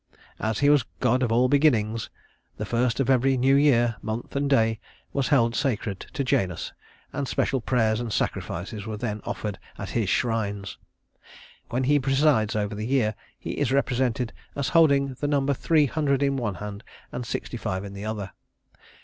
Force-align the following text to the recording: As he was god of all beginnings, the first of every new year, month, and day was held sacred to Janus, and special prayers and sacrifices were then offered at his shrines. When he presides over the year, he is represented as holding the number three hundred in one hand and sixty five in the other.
As 0.39 0.57
he 0.61 0.69
was 0.71 0.83
god 0.99 1.21
of 1.21 1.31
all 1.31 1.47
beginnings, 1.47 2.09
the 2.57 2.65
first 2.65 2.99
of 2.99 3.07
every 3.07 3.37
new 3.37 3.53
year, 3.55 3.97
month, 4.01 4.35
and 4.35 4.49
day 4.49 4.79
was 5.13 5.27
held 5.27 5.53
sacred 5.53 5.99
to 6.13 6.23
Janus, 6.23 6.73
and 7.13 7.27
special 7.27 7.61
prayers 7.61 7.99
and 7.99 8.11
sacrifices 8.11 8.87
were 8.87 8.97
then 8.97 9.21
offered 9.25 9.59
at 9.77 9.91
his 9.91 10.09
shrines. 10.09 10.79
When 11.69 11.83
he 11.83 11.99
presides 11.99 12.55
over 12.55 12.73
the 12.73 12.87
year, 12.87 13.13
he 13.37 13.51
is 13.51 13.71
represented 13.71 14.33
as 14.55 14.69
holding 14.69 15.13
the 15.19 15.27
number 15.27 15.53
three 15.53 15.85
hundred 15.85 16.23
in 16.23 16.35
one 16.35 16.55
hand 16.55 16.83
and 17.11 17.23
sixty 17.23 17.55
five 17.57 17.83
in 17.83 17.93
the 17.93 18.05
other. 18.05 18.31